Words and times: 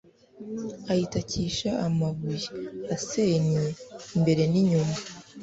ayitakisha 0.91 1.69
amabuye 1.87 2.39
asennye 2.95 3.63
imbere 4.15 4.43
n'inyuma 4.51 4.95